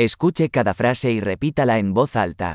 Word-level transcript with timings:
Escuche 0.00 0.48
cada 0.48 0.74
frase 0.74 1.10
y 1.10 1.18
repítala 1.18 1.78
en 1.78 1.92
voz 1.92 2.14
alta. 2.14 2.54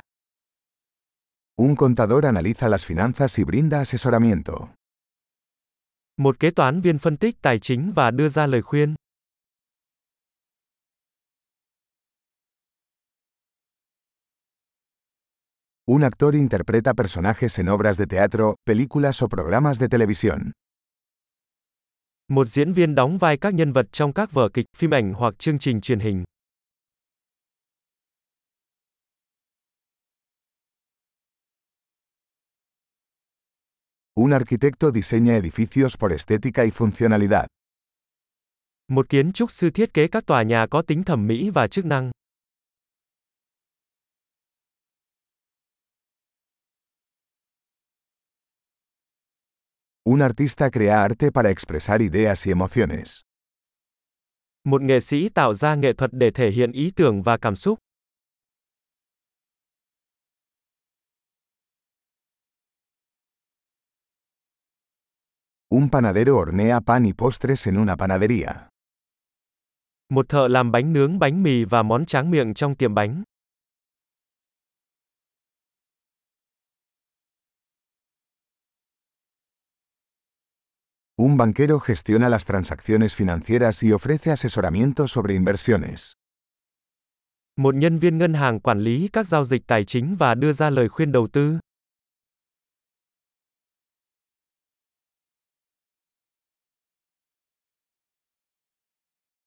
Un 1.57 1.75
contador 1.75 2.25
analiza 2.25 2.69
las 2.69 2.85
finanzas 2.85 3.37
y 3.37 3.43
brinda 3.43 3.81
asesoramiento. 3.81 4.73
Một 6.17 6.39
kế 6.39 6.51
toán 6.51 6.81
viên 6.81 6.99
phân 6.99 7.17
tích 7.17 7.41
tài 7.41 7.59
chính 7.59 7.91
và 7.95 8.11
đưa 8.11 8.29
ra 8.29 8.47
lời 8.47 8.61
khuyên. 8.61 8.95
Un 15.85 16.03
actor 16.03 16.35
interpreta 16.35 16.93
personajes 16.93 17.59
en 17.59 17.69
obras 17.69 17.97
de 17.97 18.05
teatro, 18.05 18.55
películas 18.65 19.21
o 19.21 19.27
programas 19.27 19.79
de 19.79 19.87
televisión. 19.89 20.51
Một 22.27 22.47
diễn 22.47 22.73
viên 22.73 22.95
đóng 22.95 23.17
vai 23.17 23.37
các 23.37 23.53
nhân 23.53 23.73
vật 23.73 23.85
trong 23.91 24.13
các 24.13 24.31
vở 24.31 24.49
kịch, 24.53 24.65
phim 24.77 24.93
ảnh 24.93 25.13
hoặc 25.13 25.39
chương 25.39 25.59
trình 25.59 25.81
truyền 25.81 25.99
hình. 25.99 26.23
Un 34.25 34.31
arquitecto 34.31 34.91
diseña 34.91 35.35
edificios 35.35 35.97
por 35.97 36.13
estética 36.13 36.63
y 36.63 36.71
funcionalidad. 36.71 37.47
Một 38.87 39.09
kiến 39.09 39.33
trúc 39.33 39.51
sư 39.51 39.69
thiết 39.69 39.93
kế 39.93 40.07
các 40.07 40.25
tòa 40.25 40.43
nhà 40.43 40.67
có 40.71 40.81
tính 40.81 41.03
thẩm 41.03 41.27
mỹ 41.27 41.49
và 41.49 41.67
chức 41.67 41.85
năng. 41.85 42.11
Un 50.03 50.19
artista 50.21 50.69
crea 50.69 51.01
arte 51.01 51.31
para 51.31 51.49
expresar 51.49 52.01
ideas 52.01 52.47
y 52.47 52.51
emociones. 52.51 53.21
Một 54.63 54.81
nghệ 54.81 54.99
sĩ 54.99 55.29
tạo 55.29 55.53
ra 55.53 55.75
nghệ 55.75 55.93
thuật 55.93 56.11
để 56.13 56.29
thể 56.29 56.51
hiện 56.51 56.71
ý 56.71 56.91
tưởng 56.95 57.23
và 57.23 57.37
cảm 57.37 57.55
xúc. 57.55 57.79
Un 65.73 65.89
panadero 65.89 66.37
hornea 66.37 66.81
pan 66.81 67.03
y 67.05 67.13
postres 67.13 67.65
en 67.65 67.77
una 67.77 67.95
panadería. 67.95 68.69
Một 70.09 70.29
thợ 70.29 70.47
làm 70.47 70.71
bánh 70.71 70.93
nướng 70.93 71.19
bánh 71.19 71.43
mì 71.43 71.63
và 71.65 71.83
món 71.83 72.05
tráng 72.05 72.31
miệng 72.31 72.53
trong 72.53 72.75
tiệm 72.75 72.95
bánh. 72.95 73.23
Un 81.17 81.37
banquero 81.37 81.79
gestiona 81.79 82.29
las 82.29 82.45
transacciones 82.45 83.15
financieras 83.15 83.83
y 83.83 83.91
ofrece 83.91 84.31
asesoramiento 84.31 85.07
sobre 85.07 85.33
inversiones. 85.33 86.13
Một 87.57 87.75
nhân 87.75 87.99
viên 87.99 88.17
ngân 88.17 88.33
hàng 88.33 88.59
quản 88.59 88.79
lý 88.79 89.09
các 89.13 89.27
giao 89.27 89.45
dịch 89.45 89.61
tài 89.67 89.83
chính 89.83 90.15
và 90.15 90.35
đưa 90.35 90.53
ra 90.53 90.69
lời 90.69 90.89
khuyên 90.89 91.11
đầu 91.11 91.27
tư. 91.33 91.57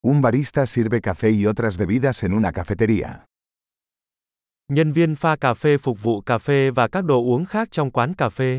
Un 0.09 0.21
barista 0.23 0.67
sirve 0.67 1.01
café 1.01 1.31
y 1.33 1.47
otras 1.47 1.77
bebidas 1.79 2.23
en 2.23 2.33
una 2.33 2.53
cafetería. 2.53 3.25
Nhân 4.69 4.93
viên 4.93 5.17
pha 5.17 5.37
cà 5.37 5.55
phê 5.55 5.79
phục 5.79 6.03
vụ 6.03 6.21
cà 6.21 6.39
phê 6.39 6.71
và 6.71 6.89
các 6.89 7.05
đồ 7.05 7.23
uống 7.23 7.45
khác 7.45 7.69
trong 7.71 7.91
quán 7.91 8.15
cà 8.15 8.29
phê. 8.29 8.59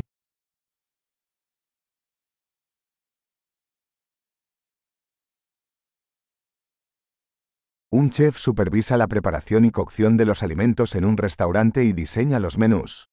Un 7.90 8.10
chef 8.10 8.36
supervisa 8.36 8.96
la 8.96 9.06
preparación 9.06 9.64
y 9.64 9.70
cocción 9.70 10.16
de 10.16 10.24
los 10.24 10.42
alimentos 10.42 10.94
en 10.96 11.04
un 11.04 11.16
restaurante 11.16 11.82
y 11.82 11.92
diseña 11.92 12.38
los 12.38 12.58
menús. 12.58 13.04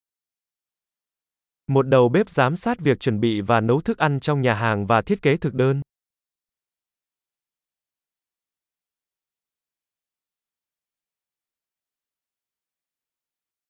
Một 1.68 1.88
đầu 1.88 2.10
bếp 2.10 2.30
giám 2.30 2.56
sát 2.56 2.80
việc 2.80 3.00
chuẩn 3.00 3.20
bị 3.20 3.42
và 3.42 3.62
nấu 3.62 3.82
thức 3.82 3.98
ăn 3.98 4.20
trong 4.20 4.42
nhà 4.42 4.54
hàng 4.54 4.88
và 4.88 5.02
thiết 5.02 5.22
kế 5.22 5.38
thực 5.38 5.54
đơn. 5.54 5.82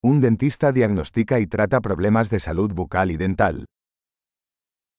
Un 0.07 0.21
dentista 0.21 0.71
diagnostica 0.71 1.39
y 1.39 1.47
trata 1.47 1.81
problemas 1.81 2.29
de 2.29 2.39
salud 2.39 2.71
bucal 2.75 3.09
y 3.09 3.17
dental. 3.17 3.65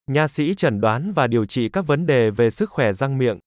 Nha 0.07 0.29
sĩ 0.29 0.55
chẩn 0.55 0.81
đoán 0.81 1.13
và 1.13 1.27
điều 1.27 1.47
trị 1.47 1.69
các 1.73 1.87
vấn 1.87 2.07
đề 2.07 2.31
về 2.31 2.51
sức 2.51 2.71
khỏe 2.71 2.93
răng 2.93 3.19
miệng. 3.19 3.39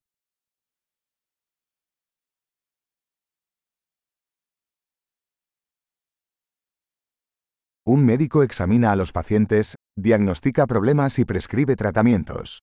Un 7.83 8.05
médico 8.05 8.41
examina 8.41 8.91
a 8.91 8.95
los 8.95 9.11
pacientes, 9.11 9.75
diagnostica 10.03 10.65
problemas 10.65 11.19
y 11.19 11.23
prescribe 11.25 11.75
tratamientos. 11.75 12.59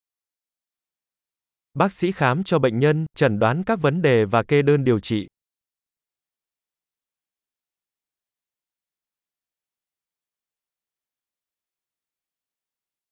Bác 1.75 1.93
sĩ 1.93 2.13
khám 2.13 2.45
cho 2.45 2.59
bệnh 2.59 2.79
nhân, 2.79 3.07
chẩn 3.17 3.39
đoán 3.39 3.63
các 3.67 3.81
vấn 3.81 4.03
đề 4.03 4.25
và 4.25 4.43
kê 4.43 4.63
đơn 4.63 4.85
điều 4.85 5.01
trị. 5.01 5.27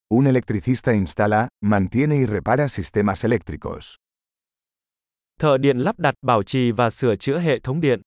Un 0.09 0.27
electricista 0.27 0.93
instala, 0.93 1.47
mantiene 1.63 2.17
y 2.17 2.25
repara 2.27 2.69
sistemas 2.69 3.23
eléctricos. 3.23 3.95
Thợ 5.39 5.57
điện 5.57 5.77
lắp 5.77 5.99
đặt, 5.99 6.13
bảo 6.21 6.43
trì 6.43 6.71
và 6.71 6.89
sửa 6.89 7.15
chữa 7.15 7.39
hệ 7.39 7.59
thống 7.59 7.81
điện. 7.81 8.01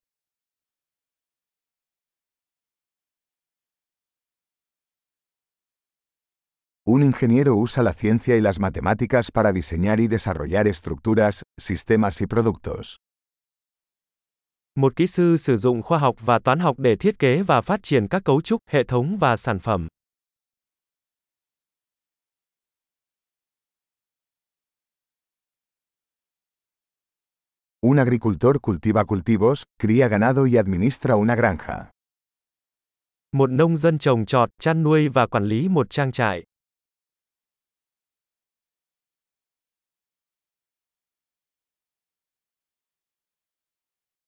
Un 6.84 7.02
ingeniero 7.02 7.52
usa 7.52 7.82
la 7.82 7.92
ciencia 7.92 8.36
y 8.36 8.40
las 8.40 8.60
matemáticas 8.60 9.30
para 9.30 9.52
diseñar 9.52 10.00
y 10.00 10.06
desarrollar 10.06 10.66
estructuras, 10.66 11.42
sistemas 11.60 12.22
y 12.22 12.26
productos. 12.26 12.96
Một 14.74 14.96
kỹ 14.96 15.06
sư 15.06 15.36
sử 15.36 15.56
dụng 15.56 15.82
khoa 15.82 15.98
học 15.98 16.16
và 16.20 16.38
toán 16.38 16.58
học 16.58 16.78
để 16.78 16.96
thiết 16.96 17.18
kế 17.18 17.42
và 17.42 17.60
phát 17.60 17.82
triển 17.82 18.08
các 18.08 18.24
cấu 18.24 18.40
trúc, 18.40 18.60
hệ 18.70 18.84
thống 18.84 19.18
và 19.20 19.36
sản 19.36 19.58
phẩm. 19.58 19.88
Un 27.90 27.98
agricultor 27.98 28.60
cultiva 28.60 29.04
cultivos, 29.04 29.64
cría 29.78 30.08
ganado 30.08 30.46
y 30.46 30.58
administra 30.58 31.16
una 31.16 31.34
granja. 31.34 31.90
Một 33.32 33.50
nông 33.50 33.76
dân 33.76 33.98
trồng 33.98 34.26
trọt, 34.26 34.50
chăn 34.60 34.82
nuôi 34.82 35.08
và 35.08 35.26
quản 35.26 35.44
lý 35.44 35.68
một 35.68 35.90
trang 35.90 36.12
trại. 36.12 36.44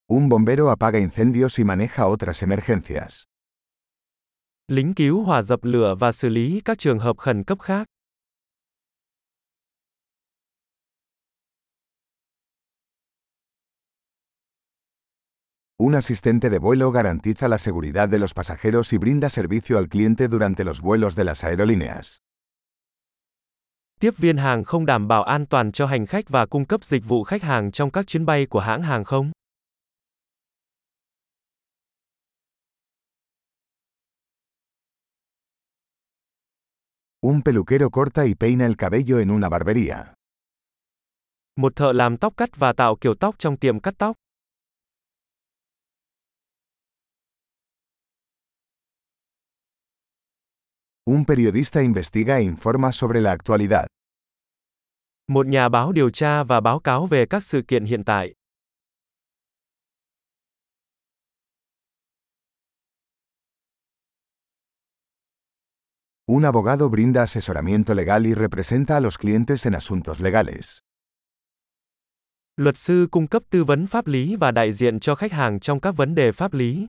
Un 0.06 0.28
bombero 0.28 0.69
apaga 0.69 0.99
incendios 0.99 1.59
y 1.59 1.65
maneja 1.65 2.06
otras 2.06 2.43
emergencias. 2.43 3.25
Lính 4.69 4.94
cứu 4.94 5.25
hỏa 5.25 5.43
dập 5.43 5.60
lửa 5.62 5.94
và 6.00 6.12
xử 6.12 6.28
lý 6.28 6.60
các 6.65 6.78
trường 6.78 6.99
hợp 6.99 7.19
khẩn 7.19 7.44
cấp 7.44 7.60
khác. 7.60 7.87
Un 15.83 15.95
asistente 15.95 16.51
de 16.51 16.59
vuelo 16.59 16.91
garantiza 16.93 17.49
la 17.49 17.57
seguridad 17.57 18.07
de 18.07 18.19
los 18.19 18.35
pasajeros 18.35 18.93
y 18.93 18.99
brinda 18.99 19.31
servicio 19.31 19.79
al 19.79 19.89
cliente 19.89 20.29
durante 20.29 20.63
los 20.63 20.83
vuelos 20.83 21.17
de 21.17 21.25
las 21.25 21.43
aerolíneas. 21.43 22.19
Tiếp 24.01 24.11
viên 24.19 24.37
hàng 24.37 24.65
không 24.65 24.87
đảm 24.87 25.09
bảo 25.09 25.23
an 25.23 25.47
toàn 25.47 25.73
cho 25.73 25.87
hành 25.87 26.07
khách 26.07 26.29
và 26.29 26.47
cung 26.47 26.67
cấp 26.67 26.85
dịch 26.85 27.05
vụ 27.05 27.25
khách 27.25 27.43
hàng 27.43 27.71
trong 27.73 27.91
các 27.91 28.07
chuyến 28.07 28.27
bay 28.27 28.47
của 28.47 28.61
hãng 28.61 28.83
hàng 28.83 29.05
không. 29.05 29.31
Un 37.21 37.43
peluquero 37.43 37.88
corta 37.91 38.23
y 38.23 38.35
peina 38.35 38.67
el 38.67 38.76
cabello 38.76 39.19
en 39.19 39.31
una 39.31 39.49
barbería. 39.49 39.97
Một 41.56 41.76
thợ 41.76 41.93
làm 41.93 42.17
tóc 42.17 42.35
cắt 42.37 42.50
và 42.56 42.73
tạo 42.73 42.97
kiểu 42.97 43.15
tóc 43.15 43.35
trong 43.38 43.56
tiệm 43.56 43.81
cắt 43.81 43.94
tóc. 43.99 44.17
Un 51.15 51.25
periodista 51.25 51.81
investiga 51.83 52.39
e 52.39 52.43
informa 52.43 52.93
sobre 52.93 53.21
la 53.21 53.33
actualidad. 53.33 53.87
Một 55.29 55.47
nhà 55.47 55.69
báo 55.69 55.93
điều 55.93 56.11
tra 56.11 56.45
và 56.45 56.61
báo 56.61 56.81
cáo 56.81 57.07
về 57.07 57.27
các 57.31 57.45
sự 57.45 57.62
kiện 57.69 57.85
hiện 57.85 58.05
tại. 58.05 58.35
Un 66.27 66.45
abogado 66.45 66.89
brinda 66.89 67.21
asesoramiento 67.21 67.95
legal 67.95 68.27
y 68.27 68.35
representa 68.35 68.97
a 68.97 69.01
los 69.01 69.19
clientes 69.19 69.67
en 69.67 69.75
asuntos 69.75 70.21
legales. 70.21 70.79
Luật 72.57 72.77
sư 72.77 73.09
cung 73.11 73.27
cấp 73.27 73.43
tư 73.51 73.65
vấn 73.65 73.87
pháp 73.87 74.07
lý 74.07 74.37
và 74.37 74.51
đại 74.51 74.73
diện 74.73 75.01
cho 75.01 75.15
khách 75.15 75.33
hàng 75.33 75.61
trong 75.61 75.81
các 75.81 75.97
vấn 75.97 76.15
đề 76.15 76.33
pháp 76.33 76.55
lý. 76.55 76.87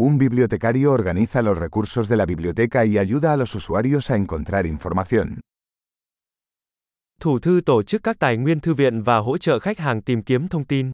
Un 0.00 0.16
bibliotecario 0.16 0.92
organiza 0.92 1.42
los 1.42 1.58
recursos 1.58 2.08
de 2.08 2.16
la 2.16 2.24
biblioteca 2.24 2.84
y 2.84 2.98
ayuda 2.98 3.32
a 3.32 3.36
los 3.36 3.54
usuarios 3.56 4.10
a 4.12 4.16
encontrar 4.16 4.64
información. 4.66 5.40
Thủ 7.20 7.38
thư 7.38 7.60
tổ 7.66 7.82
chức 7.82 8.02
các 8.02 8.16
tài 8.18 8.36
nguyên 8.36 8.60
thư 8.60 8.74
viện 8.74 9.02
và 9.02 9.18
hỗ 9.18 9.38
trợ 9.38 9.58
khách 9.58 9.78
hàng 9.78 10.02
tìm 10.02 10.22
kiếm 10.22 10.48
thông 10.48 10.64
tin. 10.64 10.92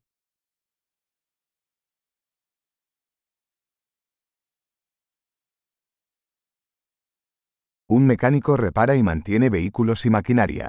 Un 7.88 8.06
mecánico 8.06 8.56
repara 8.56 8.94
y 8.94 9.02
mantiene 9.02 9.48
vehículos 9.48 10.06
y 10.06 10.10
maquinaria. 10.10 10.68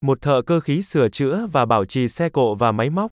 Một 0.00 0.18
thợ 0.22 0.42
cơ 0.46 0.60
khí 0.60 0.82
sửa 0.82 1.08
chữa 1.08 1.46
và 1.52 1.66
bảo 1.66 1.84
trì 1.84 2.08
xe 2.08 2.28
cộ 2.28 2.54
và 2.54 2.72
máy 2.72 2.90
móc. 2.90 3.10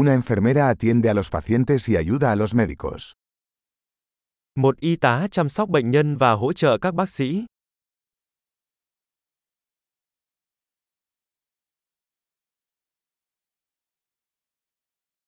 Una 0.00 0.14
enfermera 0.14 0.68
atiende 0.68 1.10
a 1.10 1.14
los 1.14 1.28
pacientes 1.28 1.88
y 1.88 1.96
ayuda 1.96 2.30
a 2.30 2.36
los 2.36 2.54
médicos. 2.54 3.14
Một 4.54 4.76
y 4.80 4.96
tá 4.96 5.26
chăm 5.30 5.48
sóc 5.48 5.68
bệnh 5.68 5.90
nhân 5.90 6.16
và 6.16 6.32
hỗ 6.32 6.52
trợ 6.52 6.78
các 6.80 6.94
bác 6.94 7.10
sĩ. 7.10 7.46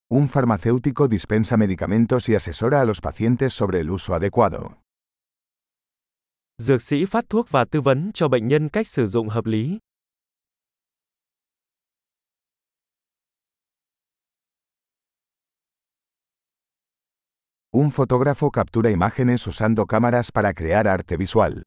Un 0.09 0.29
farmacéutico 0.29 1.09
dispensa 1.09 1.57
medicamentos 1.57 2.29
y 2.29 2.35
asesora 2.37 2.81
a 2.81 2.85
los 2.85 3.01
pacientes 3.01 3.53
sobre 3.53 3.81
el 3.81 3.91
uso 3.91 4.15
adecuado. 4.15 4.79
Dược 6.59 6.83
sĩ 6.83 7.05
phát 7.07 7.25
thuốc 7.29 7.51
và 7.51 7.65
tư 7.65 7.81
vấn 7.81 8.11
cho 8.15 8.29
bệnh 8.29 8.49
nhân 8.49 8.69
cách 8.69 8.89
sử 8.89 9.07
dụng 9.07 9.29
hợp 9.29 9.47
lý. 9.47 9.79
Un 17.82 17.91
fotógrafo 17.91 18.50
captura 18.50 18.91
imágenes 18.91 19.47
usando 19.47 19.87
cámaras 19.87 20.31
para 20.32 20.53
crear 20.53 20.87
arte 20.87 21.17
visual. 21.17 21.62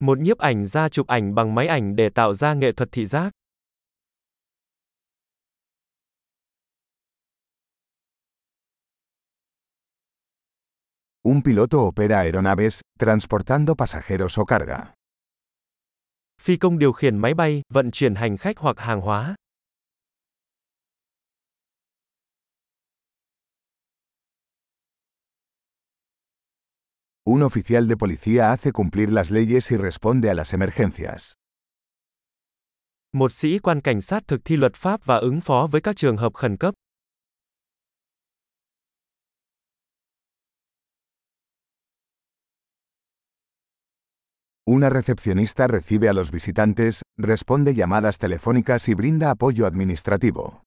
Một 0.00 0.18
nhiếp 0.18 0.38
ảnh 0.38 0.66
gia 0.66 0.88
chụp 0.88 1.06
ảnh 1.06 1.34
bằng 1.34 1.54
máy 1.54 1.66
ảnh 1.66 1.96
để 1.96 2.08
tạo 2.14 2.34
ra 2.34 2.54
nghệ 2.54 2.72
thuật 2.72 2.88
thị 2.92 3.06
giác. 3.06 3.30
Un 11.22 11.42
piloto 11.44 11.78
opera 11.78 12.20
aeronaves, 12.20 12.80
transportando 12.98 13.74
pasajeros 13.74 14.40
o 14.40 14.44
carga. 14.44 14.92
Phi 16.42 16.56
công 16.56 16.78
điều 16.78 16.92
khiển 16.92 17.18
máy 17.18 17.34
bay, 17.34 17.62
vận 17.74 17.90
chuyển 17.90 18.14
hành 18.14 18.36
khách 18.36 18.58
hoặc 18.58 18.78
hàng 18.78 19.00
hóa. 19.00 19.34
Un 27.28 27.42
oficial 27.42 27.88
de 27.88 27.96
policía 27.96 28.52
hace 28.52 28.70
cumplir 28.70 29.10
las 29.10 29.32
leyes 29.32 29.72
y 29.72 29.76
responde 29.76 30.30
a 30.30 30.34
las 30.34 30.52
emergencias. 30.54 31.34
Một 33.12 33.32
sĩ 33.32 33.58
quan 33.58 33.80
cảnh 33.80 34.00
sát 34.00 34.22
thực 34.28 34.40
thi 34.44 34.56
luật 34.56 34.74
pháp 34.76 35.04
và 35.04 35.16
ứng 35.16 35.40
phó 35.40 35.68
với 35.70 35.80
các 35.80 35.96
trường 35.96 36.16
hợp 36.16 36.34
khẩn 36.34 36.56
cấp. 36.56 36.74
Una 44.64 44.90
recepcionista 44.90 45.66
recibe 45.66 46.08
a 46.08 46.12
los 46.12 46.30
visitantes, 46.30 47.02
responde 47.16 47.74
llamadas 47.74 48.18
telefónicas 48.18 48.88
y 48.88 48.94
brinda 48.94 49.30
apoyo 49.30 49.66
administrativo. 49.66 50.65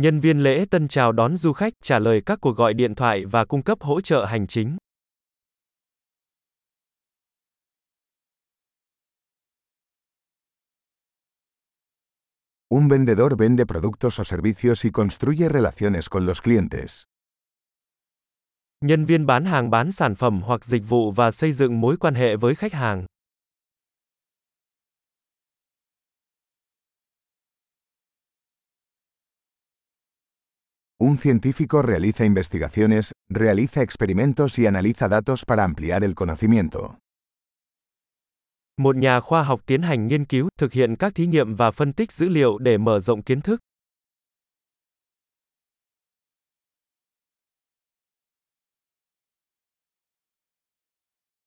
Nhân 0.00 0.20
viên 0.20 0.38
lễ 0.38 0.64
tân 0.70 0.88
chào 0.88 1.12
đón 1.12 1.36
du 1.36 1.52
khách, 1.52 1.72
trả 1.82 1.98
lời 1.98 2.22
các 2.26 2.38
cuộc 2.40 2.56
gọi 2.56 2.74
điện 2.74 2.94
thoại 2.94 3.24
và 3.24 3.44
cung 3.44 3.62
cấp 3.62 3.78
hỗ 3.80 4.00
trợ 4.00 4.24
hành 4.24 4.46
chính. 4.46 4.76
Un 12.68 12.88
vendedor 12.88 13.32
vende 13.38 13.64
productos 13.64 14.20
o 14.20 14.24
servicios 14.24 14.84
y 14.84 14.90
construye 14.90 15.48
relaciones 15.48 16.10
con 16.10 16.26
los 16.26 16.42
clientes. 16.42 17.02
Nhân 18.80 19.04
viên 19.04 19.26
bán 19.26 19.44
hàng 19.44 19.70
bán 19.70 19.92
sản 19.92 20.14
phẩm 20.14 20.42
hoặc 20.42 20.64
dịch 20.64 20.82
vụ 20.88 21.12
và 21.12 21.30
xây 21.30 21.52
dựng 21.52 21.80
mối 21.80 21.96
quan 21.96 22.14
hệ 22.14 22.36
với 22.36 22.54
khách 22.54 22.72
hàng. 22.72 23.06
Un 31.14 31.18
científico 31.18 31.80
realiza 31.80 32.24
investigaciones, 32.24 33.12
realiza 33.28 33.82
experimentos 33.82 34.58
y 34.58 34.66
analiza 34.66 35.08
datos 35.08 35.44
para 35.44 35.62
ampliar 35.62 36.02
el 36.02 36.14
conocimiento. 36.16 36.98
Một 38.76 38.96
nhà 38.96 39.20
khoa 39.20 39.42
học 39.42 39.60
tiến 39.66 39.82
hành 39.82 40.08
nghiên 40.08 40.24
cứu, 40.24 40.48
thực 40.58 40.72
hiện 40.72 40.96
các 40.96 41.14
thí 41.14 41.26
nghiệm 41.26 41.54
và 41.56 41.70
phân 41.70 41.92
tích 41.92 42.12
dữ 42.12 42.28
liệu 42.28 42.58
để 42.58 42.78
mở 42.78 43.00
rộng 43.00 43.22
kiến 43.22 43.40
thức. 43.40 43.60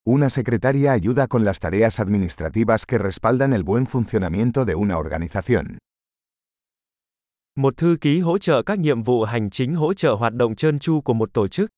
Una 0.06 0.30
secretaria 0.30 0.90
ayuda 0.90 1.28
con 1.28 1.44
las 1.44 1.60
tareas 1.60 2.00
administrativas 2.00 2.86
que 2.86 2.98
respaldan 2.98 3.54
el 3.54 3.64
buen 3.64 3.86
funcionamiento 3.86 4.64
de 4.66 4.76
una 4.76 4.98
organización. 4.98 5.78
Một 7.58 7.78
thư 7.78 7.98
ký 8.02 8.20
hỗ 8.20 8.38
trợ 8.38 8.64
các 8.66 8.80
nhiệm 8.80 9.04
vụ 9.04 9.24
hành 9.24 9.50
chính 9.50 9.76
hỗ 9.76 9.94
trợ 9.94 10.14
hoạt 10.14 10.34
động 10.34 10.56
trơn 10.56 10.80
tru 10.80 11.02
của 11.02 11.14
một 11.14 11.34
tổ 11.34 11.48
chức. 11.48 11.70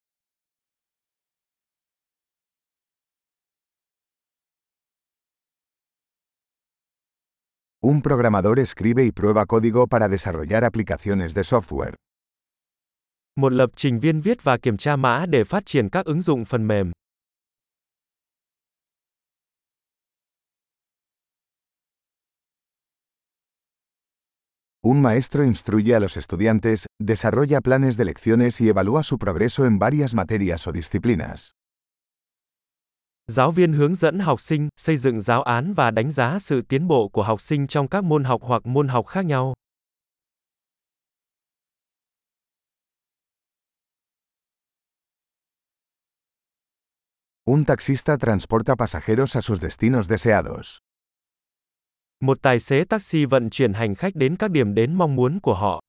Un 7.82 8.02
programador 8.02 8.58
escribe 8.58 9.04
y 9.04 9.12
prueba 9.12 9.46
código 9.46 9.86
para 9.86 10.10
desarrollar 10.10 10.64
aplicaciones 10.64 11.36
de 11.36 11.42
software. 11.42 11.92
Một 13.36 13.54
lập 13.54 13.70
trình 13.76 14.00
viên 14.00 14.22
viết 14.22 14.44
và 14.44 14.58
kiểm 14.58 14.78
tra 14.78 14.96
mã 14.96 15.26
để 15.26 15.44
phát 15.44 15.66
triển 15.66 15.90
các 15.90 16.06
ứng 16.06 16.22
dụng 16.22 16.46
phần 16.46 16.68
mềm. 16.68 16.92
Un 24.92 25.02
maestro 25.02 25.44
instruye 25.44 25.94
a 25.94 26.00
los 26.00 26.18
estudiantes, 26.18 26.88
desarrolla 27.00 27.62
planes 27.62 27.96
de 27.96 28.06
lecciones 28.06 28.60
y 28.60 28.70
evalúa 28.70 29.04
su 29.04 29.20
progreso 29.20 29.68
en 29.68 29.78
varias 29.78 30.16
materias 30.16 30.66
o 30.68 30.72
disciplinas. 30.72 31.52
Giáo 33.28 33.52
viên 33.52 33.74
hướng 33.74 33.96
dẫn 33.96 34.20
học 34.20 34.40
sinh, 34.42 34.70
xây 34.80 34.98
dựng 34.98 35.22
giáo 35.22 35.44
án 35.44 35.74
và 35.74 35.92
đánh 35.92 36.12
giá 36.12 36.40
sự 36.40 36.62
tiến 36.62 36.88
bộ 36.88 37.08
của 37.08 37.24
học 37.24 37.42
sinh 37.42 37.68
trong 37.68 37.88
các 37.88 38.04
môn 38.04 38.24
học 38.24 38.42
hoặc 38.44 38.66
môn 38.66 38.88
học 38.88 39.08
khác 39.08 39.26
nhau. 39.26 39.54
Un 47.46 47.66
taxista 47.66 48.18
transporta 48.18 48.76
pasajeros 48.76 49.36
a 49.36 49.42
sus 49.42 49.62
destinos 49.62 50.08
deseados. 50.08 50.80
Một 52.24 52.38
tài 52.42 52.60
xế 52.60 52.84
taxi 52.84 53.26
vận 53.26 53.50
chuyển 53.50 53.74
hành 53.74 53.96
khách 53.96 54.16
đến 54.16 54.36
các 54.40 54.52
điểm 54.52 54.74
đến 54.74 54.96
mong 54.96 55.16
muốn 55.16 55.40
của 55.40 55.54
họ. 55.54 55.82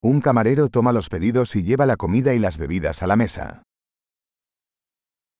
Un 0.00 0.20
camarero 0.20 0.66
toma 0.72 0.92
los 0.92 1.10
pedidos 1.10 1.56
y 1.56 1.62
lleva 1.62 1.86
la 1.86 1.96
comida 1.96 2.32
y 2.32 2.38
las 2.38 2.58
bebidas 2.60 3.02
a 3.02 3.06
la 3.06 3.16
mesa. 3.16 3.62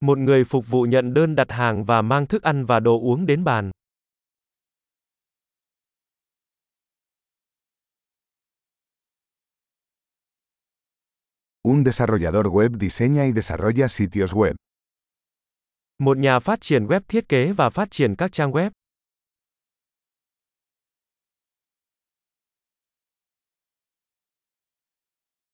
Một 0.00 0.18
người 0.18 0.44
phục 0.44 0.68
vụ 0.68 0.82
nhận 0.82 1.14
đơn 1.14 1.34
đặt 1.34 1.50
hàng 1.50 1.84
và 1.84 2.02
mang 2.02 2.26
thức 2.26 2.42
ăn 2.42 2.66
và 2.66 2.80
đồ 2.80 3.00
uống 3.00 3.26
đến 3.26 3.44
bàn. 3.44 3.70
Un 11.72 11.84
desarrollador 11.84 12.48
web 12.48 12.78
diseña 12.80 13.26
y 13.26 13.32
desarrolla 13.32 13.88
sitios 13.88 14.32
web. 14.32 14.56
Một 15.98 16.18
nhà 16.18 16.40
phát 16.40 16.60
triển 16.60 16.86
web 16.86 17.00
thiết 17.08 17.28
kế 17.28 17.52
và 17.52 17.70
phát 17.70 17.90
triển 17.90 18.14
các 18.16 18.32
trang 18.32 18.52
web. 18.52 18.70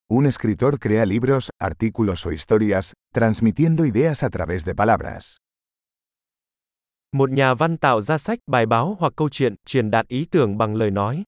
Un 0.08 0.24
escritor 0.24 0.74
crea 0.80 1.04
libros, 1.04 1.50
artículos 1.58 2.26
o 2.26 2.30
historias, 2.30 2.92
transmitiendo 3.12 3.84
ideas 3.84 4.24
a 4.24 4.30
través 4.30 4.64
de 4.64 4.74
palabras. 4.74 5.36
Một 7.12 7.30
nhà 7.30 7.54
văn 7.54 7.76
tạo 7.78 8.00
ra 8.00 8.18
sách, 8.18 8.38
bài 8.46 8.66
báo 8.66 8.96
hoặc 8.98 9.12
câu 9.16 9.28
chuyện, 9.28 9.54
truyền 9.66 9.90
đạt 9.90 10.08
ý 10.08 10.26
tưởng 10.30 10.58
bằng 10.58 10.74
lời 10.74 10.90
nói. 10.90 11.24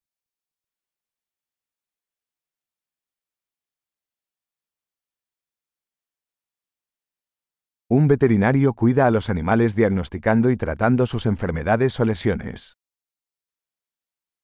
Un 7.91 8.07
veterinario 8.07 8.73
cuida 8.73 9.07
a 9.07 9.09
los 9.09 9.31
animales 9.31 9.75
diagnosticando 9.75 10.51
y 10.51 10.57
tratando 10.57 11.07
sus 11.07 11.25
enfermedades 11.25 11.99
o 11.99 12.05
lesiones. 12.05 12.73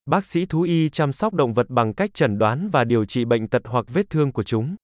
Bác 0.05 0.25
sĩ 0.25 0.45
thú 0.45 0.61
y 0.61 0.89
chăm 0.89 1.11
sóc 1.11 1.33
động 1.33 1.53
vật 1.53 1.69
bằng 1.69 1.93
cách 1.93 2.13
chẩn 2.13 2.37
đoán 2.37 2.69
và 2.69 2.83
điều 2.83 3.05
trị 3.05 3.25
bệnh 3.25 3.47
tật 3.49 3.61
hoặc 3.65 3.85
vết 3.87 4.09
thương 4.09 4.31
của 4.31 4.43
chúng. 4.43 4.75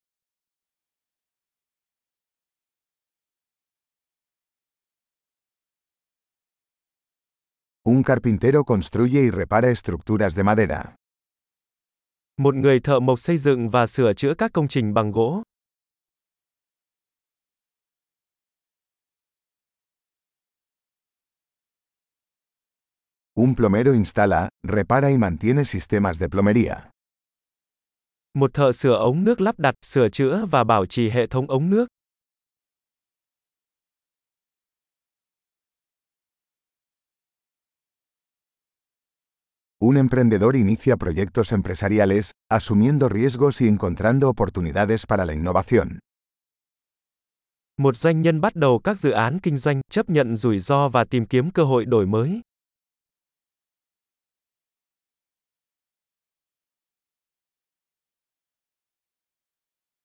Un 7.84 8.04
carpintero 8.04 8.64
construye 8.64 9.22
y 9.22 9.32
repara 9.32 9.68
estructuras 9.68 10.36
de 10.36 10.44
madera. 10.44 10.96
Một 12.38 12.56
người 12.56 12.80
thợ 12.80 13.00
mộc 13.00 13.20
xây 13.20 13.38
dựng 13.38 13.70
và 13.70 13.88
sửa 13.88 14.14
chữa 14.14 14.34
các 14.38 14.52
công 14.54 14.68
trình 14.68 14.94
bằng 14.94 15.12
gỗ. 15.12 15.44
Un 23.44 23.56
plomero 23.56 23.94
instala, 23.96 24.50
repara 24.64 25.10
y 25.10 25.18
mantiene 25.18 25.66
sistemas 25.66 26.20
de 26.20 26.30
plomería. 26.30 26.92
Một 28.34 28.54
thợ 28.54 28.72
sửa 28.72 28.96
ống 28.96 29.24
nước 29.24 29.42
lắp 29.42 29.60
đặt, 29.60 29.76
sửa 29.86 30.10
chữa 30.10 30.46
và 30.52 30.64
bảo 30.64 30.86
trì 30.86 31.10
hệ 31.10 31.28
thống 31.28 31.50
ống 31.50 31.70
nước. 31.70 31.88
Un 39.80 39.96
emprendedor 39.96 40.56
inicia 40.56 40.96
proyectos 41.00 41.54
empresariales, 41.54 42.32
asumiendo 42.48 43.10
riesgos 43.10 43.62
y 43.62 43.68
encontrando 43.68 44.30
oportunidades 44.30 45.06
para 45.08 45.26
la 45.26 45.34
innovación. 45.34 46.00
Một 47.78 47.96
doanh 47.96 48.22
nhân 48.22 48.42
bắt 48.42 48.56
đầu 48.56 48.80
các 48.84 49.00
dự 49.00 49.12
án 49.12 49.40
kinh 49.40 49.58
doanh, 49.58 49.82
chấp 49.90 50.10
nhận 50.10 50.36
rủi 50.36 50.60
ro 50.60 50.90
và 50.90 51.04
tìm 51.04 51.26
kiếm 51.26 51.52
cơ 51.52 51.64
hội 51.64 51.86
đổi 51.86 52.06
mới. 52.06 52.42